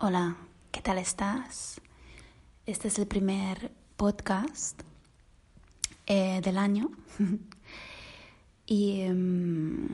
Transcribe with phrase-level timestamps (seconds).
[0.00, 0.36] Hola,
[0.70, 1.80] ¿qué tal estás?
[2.66, 4.80] Este es el primer podcast
[6.06, 6.92] eh, del año
[8.64, 9.88] y um,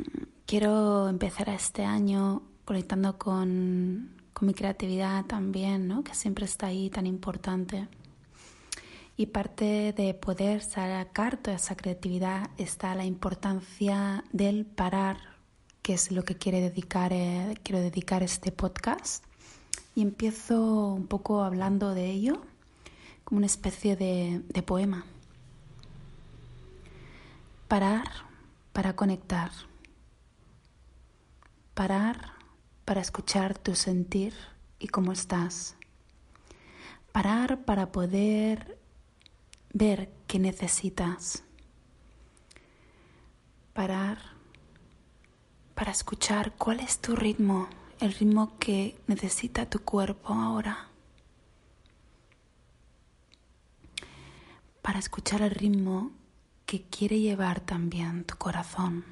[0.45, 6.05] quiero empezar este año conectando con, con, mi creatividad también, ¿no?
[6.05, 7.89] que siempre está ahí tan importante.
[9.17, 15.17] Y parte de poder sacar toda esa creatividad está la importancia del parar,
[15.81, 19.25] que es lo que quiere dedicar, eh, quiero dedicar este podcast
[19.95, 22.43] y empiezo un poco hablando de ello
[23.25, 25.05] como una especie de, poema.
[27.69, 28.09] Parar
[28.73, 29.51] para conectar.
[31.75, 32.35] Parar
[32.85, 34.35] para escuchar tu sentir
[34.79, 35.77] y cómo estás.
[37.13, 38.79] Parar para poder
[39.73, 41.43] ver qué necesitas.
[43.73, 44.19] Parar
[45.75, 47.69] para escuchar cuál es tu ritmo
[48.05, 50.89] el ritmo que necesita tu cuerpo ahora.
[54.83, 56.13] Para escuchar el ritmo
[56.67, 59.07] que quiere llevar también tu corazón.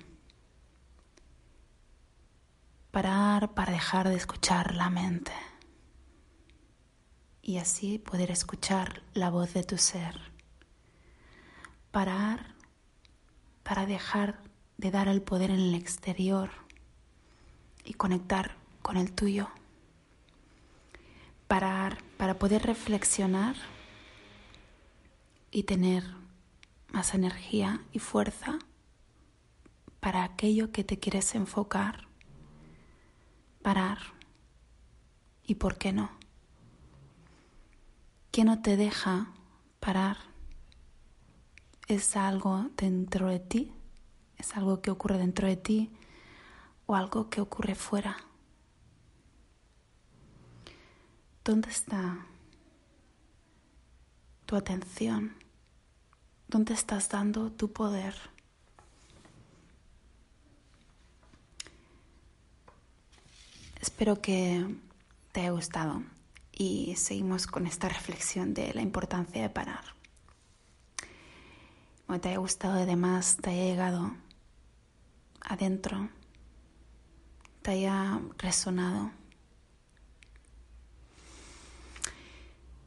[2.90, 5.32] Parar para dejar de escuchar la mente
[7.40, 10.20] y así poder escuchar la voz de tu ser.
[11.90, 12.54] Parar
[13.62, 14.42] para dejar
[14.77, 16.50] de dar el poder en el exterior
[17.84, 19.48] y conectar con el tuyo.
[21.48, 23.56] Parar para poder reflexionar
[25.50, 26.05] y tener
[26.92, 28.58] más energía y fuerza
[30.00, 32.08] para aquello que te quieres enfocar.
[33.62, 33.98] Parar.
[35.44, 36.11] ¿Y por qué no?
[38.30, 39.33] ¿Qué no te deja
[39.78, 40.17] parar?
[41.86, 43.72] ¿Es algo dentro de ti?
[44.39, 45.91] ¿Es algo que ocurre dentro de ti
[46.86, 48.17] o algo que ocurre fuera?
[51.44, 52.24] ¿Dónde está
[54.46, 55.34] tu atención?
[56.46, 58.14] ¿Dónde estás dando tu poder?
[63.80, 64.72] Espero que
[65.33, 66.05] te haya gustado
[66.52, 69.83] y seguimos con esta reflexión de la importancia de parar.
[72.06, 74.14] Como te haya gustado, además te haya llegado
[75.40, 76.08] adentro,
[77.62, 79.11] te haya resonado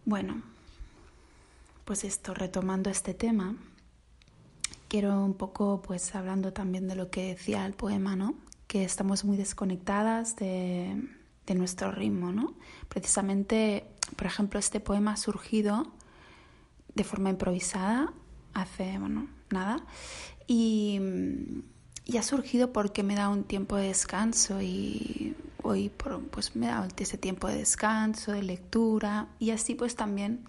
[0.06, 0.44] Bueno,
[1.84, 3.56] pues esto, retomando este tema,
[4.88, 8.36] quiero un poco, pues hablando también de lo que decía el poema, ¿no?
[8.68, 11.10] Que estamos muy desconectadas de,
[11.48, 12.54] de nuestro ritmo, ¿no?
[12.88, 15.92] Precisamente, por ejemplo, este poema ha surgido
[16.94, 18.14] de forma improvisada
[18.54, 19.84] hace, bueno, nada.
[20.46, 21.00] Y,
[22.06, 25.92] y ha surgido porque me da un tiempo de descanso y hoy
[26.32, 30.46] pues me dado ese tiempo de descanso, de lectura y así pues también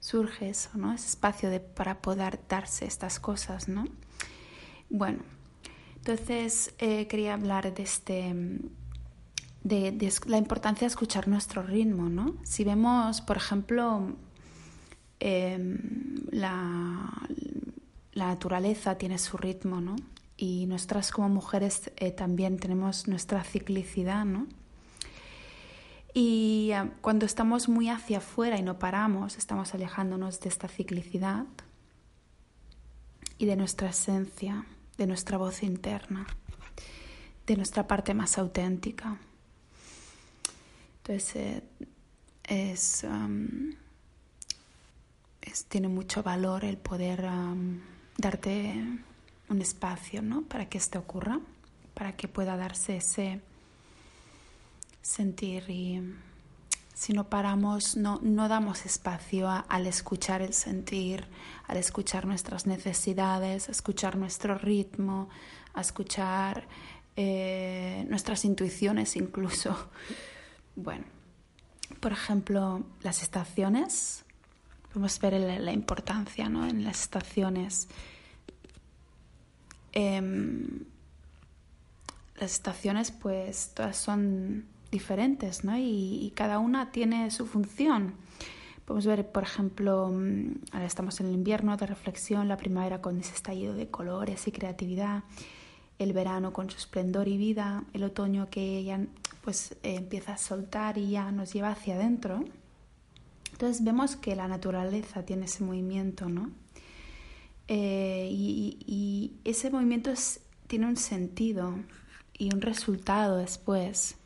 [0.00, 0.92] surge eso, ¿no?
[0.92, 3.84] Ese espacio de, para poder darse estas cosas, ¿no?
[4.88, 5.20] Bueno,
[5.96, 8.34] entonces eh, quería hablar de este...
[9.62, 12.34] De, la importancia de escuchar nuestro ritmo, ¿no?
[12.44, 14.16] Si vemos, por ejemplo,
[15.20, 15.78] em,
[16.30, 17.12] la,
[18.12, 19.96] la naturaleza tiene su ritmo, ¿no?
[20.40, 24.46] Y nosotras como mujeres eh, también tenemos nuestra ciclicidad, ¿no?
[26.14, 31.44] Y eh, cuando estamos muy hacia afuera y no paramos, estamos alejándonos de esta ciclicidad
[33.36, 34.64] y de nuestra esencia,
[34.96, 36.26] de nuestra voz interna,
[37.46, 39.18] de nuestra parte más auténtica.
[41.02, 41.62] Entonces, eh,
[42.44, 43.04] es,
[45.68, 47.28] tiene mucho valor el poder
[48.16, 49.00] darte
[49.50, 50.42] un espacio ¿no?
[50.42, 51.40] para que esto ocurra,
[51.94, 53.40] para que pueda darse ese
[55.02, 56.00] sentir y
[56.94, 61.24] si no paramos, no, no damos espacio al escuchar el sentir,
[61.66, 65.30] al escuchar nuestras necesidades, a escuchar nuestro ritmo,
[65.72, 66.68] a escuchar
[67.16, 69.90] eh, nuestras intuiciones incluso.
[70.76, 71.04] Bueno,
[71.98, 74.24] por ejemplo, las estaciones,
[74.88, 76.66] podemos ver la, importancia ¿no?
[76.66, 77.88] en las estaciones
[79.92, 80.84] Em,
[82.38, 85.76] las estaciones pues todas son diferentes, ¿no?
[85.76, 88.14] Y, cada una tiene su función.
[88.84, 93.20] Podemos ver, por ejemplo, mm, ahora estamos en el invierno de reflexión, la primavera con
[93.20, 95.22] ese estallido de colores y creatividad,
[95.98, 99.00] el verano con su esplendor y vida, el otoño que ya
[99.42, 102.44] pues empieza a soltar y ya nos lleva hacia adentro.
[103.52, 106.50] Entonces vemos que la naturaleza tiene ese movimiento, ¿no?
[107.72, 110.12] Eh, y, ese movimiento
[110.66, 111.76] tiene un sentido
[112.36, 114.16] y un resultado después.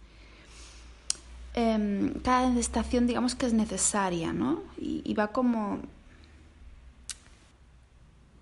[1.55, 4.62] em, cada estación digamos que es necesaria, ¿no?
[4.79, 5.81] Y, va como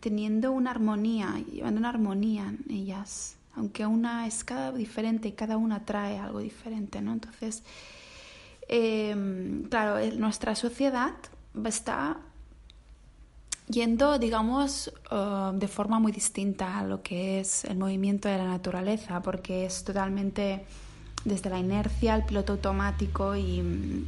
[0.01, 5.57] teniendo una armonía, llevando una armonía en ellas, aunque una es cada diferente y cada
[5.57, 7.13] una trae algo diferente, ¿no?
[7.13, 7.65] Entonces,
[8.69, 11.15] em, claro, nuestra sociedad
[11.65, 12.19] está
[13.73, 18.47] yendo, digamos, eh, de forma muy distinta a lo que es el movimiento de la
[18.47, 20.65] naturaleza, porque es totalmente
[21.25, 24.05] desde la inercia, el piloto automático y mm,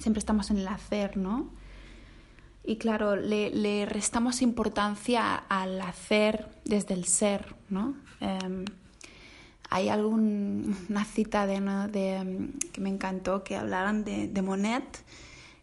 [0.00, 1.48] siempre estamos en el hacer, ¿no?
[2.64, 7.94] Y claro, le, restamos importancia al hacer desde el ser, ¿no?
[8.20, 8.64] Em,
[9.68, 15.04] hay alguna cita de, de, que me encantó que hablaran de Monet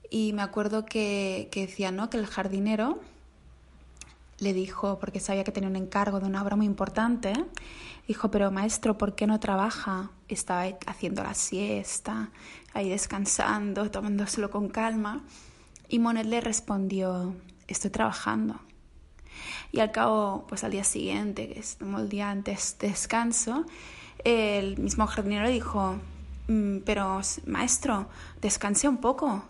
[0.10, 2.10] y me acuerdo que, que decía ¿no?
[2.10, 3.00] que el jardinero
[4.40, 7.34] le dijo, porque sabía que tenía un encargo de una obra muy importante,
[8.08, 10.12] dijo, pero maestro, ¿por qué no trabaja?
[10.28, 12.30] Estaba haciendo la siesta,
[12.74, 15.24] ahí descansando, tomándoselo con calma.
[15.90, 17.36] Y Monet le respondió,
[17.68, 18.60] estoy trabajando.
[19.72, 23.66] Y al cabo, pues al día siguiente, que es como el día antes de descanso,
[24.24, 25.98] el mismo jardinero le dijo,
[26.48, 28.10] mm, pero maestro,
[28.42, 29.44] descanse un poco.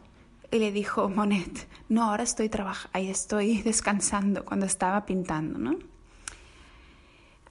[0.51, 2.49] Y le dijo Monet, no, ahora estoy
[2.93, 5.77] ahí estoy descansando cuando estaba pintando, ¿no?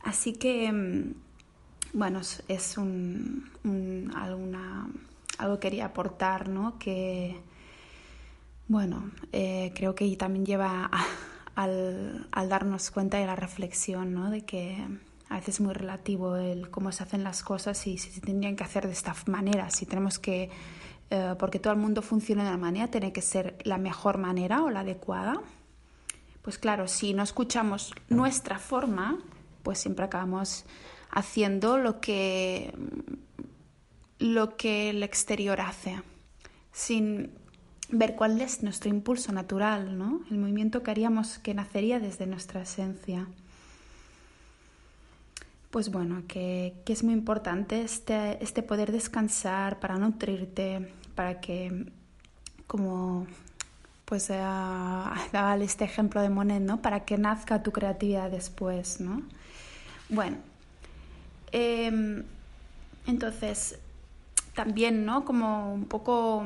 [0.02, 1.14] Así que, mm,
[1.92, 3.50] bueno, es un,
[4.14, 4.88] alguna,
[5.38, 6.78] algo que quería aportar, ¿no?
[6.78, 7.40] Que,
[8.66, 10.90] bueno, eh, creo que también lleva
[11.54, 14.30] al, al, darnos cuenta de la reflexión, ¿no?
[14.30, 14.84] De que
[15.28, 18.56] a veces es muy relativo el cómo se hacen las cosas y si se tendrían
[18.56, 20.50] que hacer de esta manera, si tenemos que
[21.10, 24.62] eh, porque todo el mundo funciona de una manera, tiene que ser la mejor manera
[24.62, 25.40] o la adecuada.
[26.42, 29.18] Pues claro, si no escuchamos nuestra forma,
[29.62, 30.64] pues siempre acabamos
[31.10, 32.72] haciendo lo que,
[34.18, 36.02] lo que el exterior hace,
[36.72, 37.32] sin
[37.90, 40.20] ver cuál es nuestro impulso natural, ¿no?
[40.30, 43.26] el movimiento que haríamos que nacería desde nuestra esencia.
[45.70, 51.86] Pues bueno, que, que es muy importante este, este poder descansar para nutrirte, para que,
[52.66, 53.26] como
[54.08, 56.80] pues daba este ejemplo de Monet, ¿no?
[56.80, 59.22] Para que nazca tu creatividad después, ¿no?
[60.08, 60.38] Bueno,
[61.52, 62.24] em,
[63.06, 63.78] entonces
[64.54, 65.26] también, ¿no?
[65.26, 66.42] Como un poco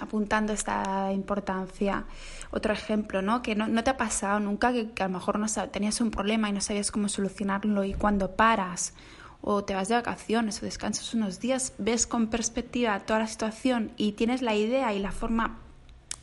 [0.00, 2.04] apuntando esta importancia.
[2.50, 3.42] Otro ejemplo, ¿no?
[3.42, 6.48] Que no, te ha pasado nunca que, que, a lo mejor no tenías un problema
[6.48, 8.94] y no sabías cómo solucionarlo y cuando paras
[9.40, 13.92] o te vas de vacaciones o descansas unos días, ves con perspectiva toda la situación
[13.96, 15.58] y tienes la idea y la forma,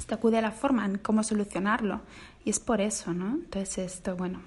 [0.05, 2.01] te acude a la forma en cómo solucionarlo.
[2.43, 3.35] Y es por eso, ¿no?
[3.35, 4.41] Entonces esto, bueno.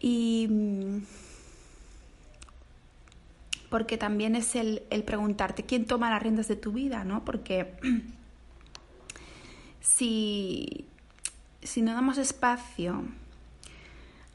[0.00, 0.98] Y mm,
[3.70, 7.24] porque también es el, el preguntarte quién toma las riendas de tu vida, ¿no?
[7.24, 7.74] Porque
[9.80, 10.86] si,
[11.62, 13.04] si no damos espacio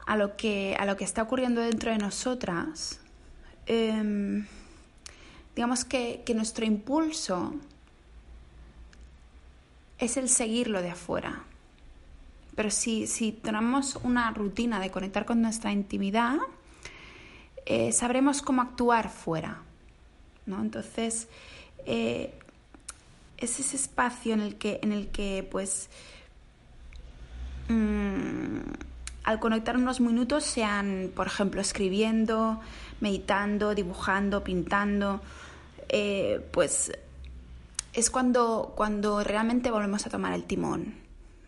[0.06, 3.00] a lo que, a lo que está ocurriendo dentro de nosotras,
[3.66, 4.46] em,
[5.56, 7.54] digamos que, nuestro impulso
[9.98, 11.44] es el seguirlo de afuera.
[12.54, 16.38] Pero si, si tenemos una rutina de conectar con nuestra intimidad,
[17.66, 19.62] eh, sabremos cómo actuar fuera.
[20.46, 20.60] ¿no?
[20.60, 21.28] Entonces,
[21.86, 22.34] eh,
[23.38, 25.88] es ese espacio en el que, en el que pues,
[27.68, 28.58] mm,
[29.24, 32.60] al conectar unos minutos sean, por ejemplo, escribiendo,
[33.00, 35.20] meditando, dibujando, pintando,
[35.88, 36.92] eh, pues
[37.92, 40.94] es cuando, cuando realmente volvemos a tomar el timón,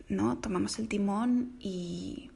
[0.08, 0.38] ¿no?
[0.38, 2.30] Tomamos el timón y,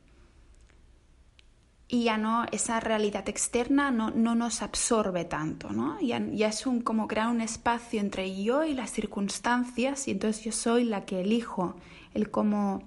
[1.92, 6.00] y ya no, esa realidad externa no, no nos absorbe tanto, ¿no?
[6.00, 10.44] Ya, ya es un, como crear un espacio entre yo y las circunstancias y entonces
[10.44, 11.74] yo soy la que elijo
[12.14, 12.84] el cómo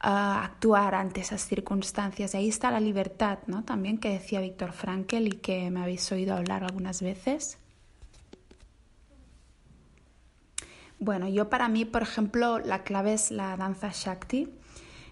[0.00, 2.34] actuar ante esas circunstancias.
[2.34, 3.64] ahí está la libertad, ¿no?
[3.64, 7.58] También que decía Víctor Frankel y que me habéis oído hablar algunas veces.
[11.00, 14.48] Bueno, yo para mí, por ejemplo, la clave es la danza Shakti,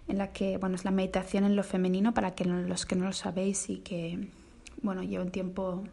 [0.08, 3.06] en la que, bueno, es la meditación en lo femenino, para que los que no
[3.06, 4.28] lo sabéis y que,
[4.82, 5.84] bueno, llevo un tiempo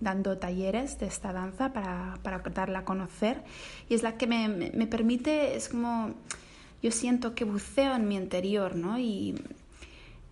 [0.00, 3.42] dando talleres de esta danza para, para darla a conocer.
[3.88, 6.14] Y es la que me, me permite, es como
[6.82, 8.98] yo siento que buceo en mi interior, ¿no?
[8.98, 9.34] Y,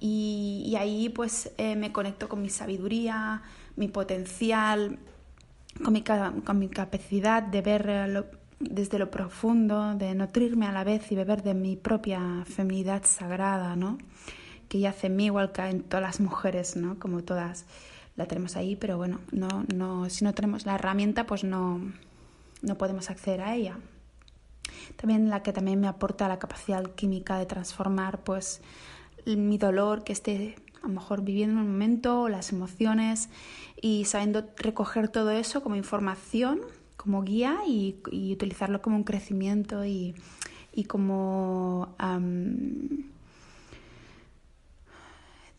[0.00, 3.42] y, ahí pues eh, me conecto con mi sabiduría,
[3.76, 4.99] mi potencial,
[5.83, 8.25] con mi, con mi capacidad de ver eh,
[8.61, 13.77] desde lo profundo, de nutrirme a la vez y beber de mi propia feminidad sagrada,
[13.77, 13.99] ¿no?
[14.69, 16.99] Que yace en mí igual que en todas las mujeres, ¿no?
[16.99, 17.67] Como todas
[18.17, 21.81] la tenemos ahí, pero bueno, no, no, si no tenemos la herramienta, pues no,
[22.62, 23.79] no podemos acceder a ella.
[24.97, 28.61] También la que también me aporta la capacidad química de transformar pues
[29.25, 33.29] mi dolor que esté a lo mejor viviendo en un momento, las emociones
[33.81, 36.61] y sabiendo recoger todo eso como información,
[36.99, 37.97] como guía y,
[38.33, 40.14] utilizarlo como un crecimiento y,
[40.87, 41.97] como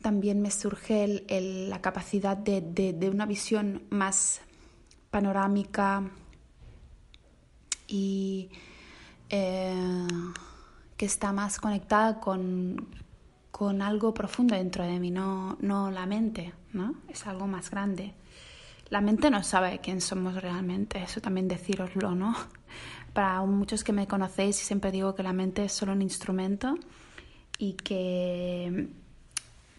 [0.01, 1.25] también me surge
[1.69, 4.41] la capacidad de, una visión más
[5.09, 6.03] panorámica
[7.87, 8.49] y
[9.29, 10.07] eh,
[10.95, 12.87] que está más conectada con,
[13.51, 16.95] con algo profundo dentro de mí, no, no la mente, ¿no?
[17.07, 18.13] Es algo más grande.
[18.89, 22.35] La mente no sabe quién somos realmente, eso también decíroslo, ¿no?
[23.13, 26.77] Para muchos que me conocéis siempre digo que la mente es solo un instrumento
[27.57, 28.89] y que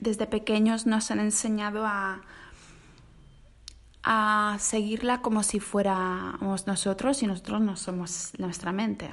[0.00, 2.23] desde pequeños nos han enseñado a,
[4.02, 9.11] a seguirla como si fuéramos nosotros y nosotros no somos nuestra mente.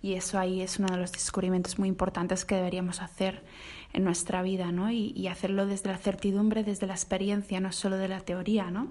[0.00, 3.42] Y eso ahí es uno de los descubrimientos muy importantes que deberíamos hacer
[3.92, 4.90] en nuestra vida, ¿no?
[4.90, 8.88] Y, hacerlo desde la certidumbre, desde la experiencia, no solo de la teoría, ¿no?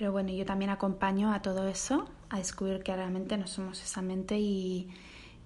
[0.00, 4.00] Pero bueno, yo también acompaño a todo eso, a descubrir que realmente no somos esa
[4.00, 4.88] mente y,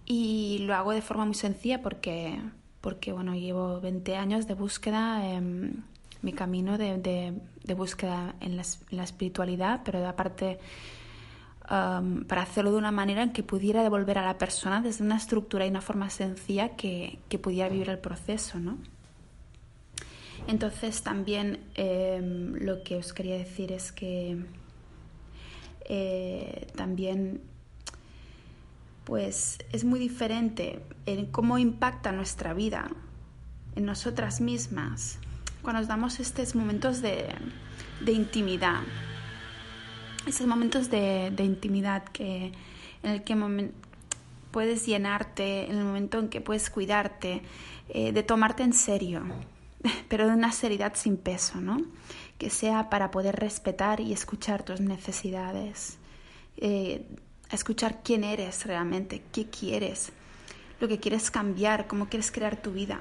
[0.06, 2.40] y lo hago de forma muy sencilla porque,
[2.80, 5.82] porque bueno, llevo 20 años de búsqueda, en
[6.22, 6.98] mi camino de,
[7.64, 10.60] de, búsqueda en la, en la espiritualidad, pero aparte
[11.66, 15.66] para hacerlo de una manera en que pudiera devolver a la persona desde una estructura
[15.66, 18.78] y una forma sencilla que, que pudiera vivir el proceso, ¿no?
[20.46, 24.36] Entonces también em, lo que os quería decir es que
[25.88, 27.40] eh, también
[29.04, 32.88] pues es muy diferente en cómo impacta nuestra vida,
[33.76, 35.18] en nosotras mismas,
[35.62, 37.26] cuando nos damos estos momentos de,
[38.00, 38.82] de intimidad.
[40.26, 42.52] Esos momentos de, intimidad que,
[43.02, 43.72] en el que
[44.50, 47.42] puedes llenarte, en el momento en que puedes cuidarte,
[47.90, 49.22] eh, de tomarte en serio,
[50.08, 51.78] pero de una seriedad sin peso, ¿no?
[52.38, 55.98] Que sea para poder respetar y escuchar tus necesidades,
[56.56, 57.06] eh,
[57.50, 60.12] escuchar quién eres realmente, qué quieres,
[60.80, 63.00] lo que quieres cambiar, cómo quieres crear tu vida.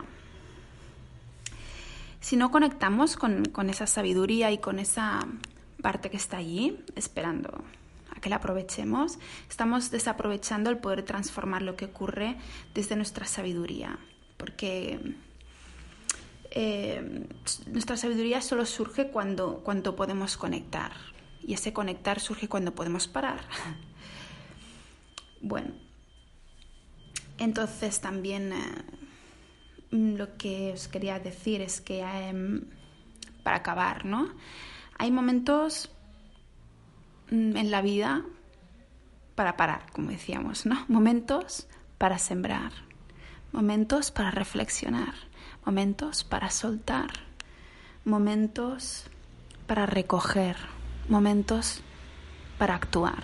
[2.20, 5.28] Si no conectamos con, con esa sabiduría y con esa
[5.82, 7.64] parte que está allí esperando
[8.16, 12.38] a que la aprovechemos, estamos desaprovechando el poder transformar lo que ocurre
[12.74, 14.00] desde nuestra sabiduría,
[14.38, 15.16] porque
[16.56, 17.28] eh,
[17.66, 20.92] nuestra sabiduría solo surge cuando, cuando podemos conectar
[21.42, 23.42] y ese conectar surge cuando podemos parar.
[25.46, 25.74] Bueno,
[27.38, 28.64] entonces también eh,
[29.92, 32.62] lo que os quería decir es que em,
[33.44, 34.30] para acabar, ¿no?
[34.98, 35.92] Hay momentos
[37.30, 38.24] mm, en la vida
[39.36, 40.86] para parar, como decíamos, ¿no?
[40.88, 41.68] Momentos
[41.98, 42.72] para sembrar,
[43.52, 45.14] momentos para reflexionar,
[45.66, 47.12] momentos para soltar,
[48.06, 49.06] momentos
[49.68, 50.58] para recoger,
[51.10, 51.82] momentos
[52.58, 53.24] para actuar,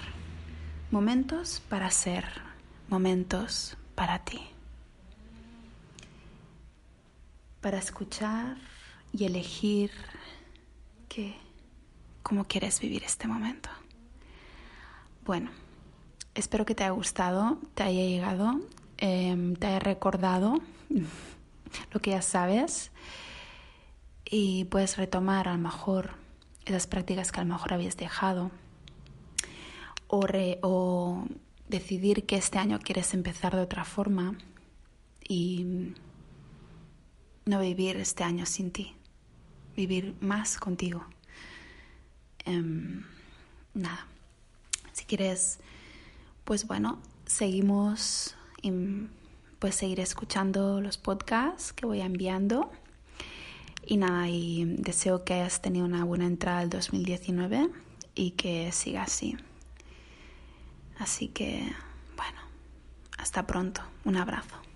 [0.91, 2.25] momentos para ser,
[2.88, 4.41] momentos para ti.
[7.62, 8.58] Para escuchar
[9.12, 9.91] y elegir
[11.10, 11.36] qué
[12.29, 13.69] cómo quieres vivir este momento.
[15.25, 15.50] Bueno,
[16.36, 18.60] espero que te haya gustado, te haya llegado,
[18.98, 20.60] em, te haya recordado
[21.91, 22.91] lo que ya sabes
[24.25, 26.11] y puedes retomar a lo mejor
[26.65, 28.51] esas prácticas que a lo mejor habías dejado
[30.07, 30.25] o,
[30.61, 31.27] o
[31.67, 34.38] decidir que este año quieres empezar de otra forma
[35.27, 35.93] y
[37.45, 38.95] no vivir este año sin ti,
[39.75, 41.05] vivir más contigo.
[42.45, 43.03] Em,
[43.73, 44.07] nada,
[44.93, 45.59] si quieres,
[46.43, 48.35] pues bueno, seguimos,
[49.59, 52.71] pues seguir escuchando los podcasts que voy enviando.
[53.85, 57.69] Y nada, y deseo que hayas tenido una buena entrada al 2019
[58.15, 59.37] y que siga así.
[60.97, 61.71] Así que,
[62.15, 62.39] bueno,
[63.17, 63.81] hasta pronto.
[64.05, 64.68] Un abrazo.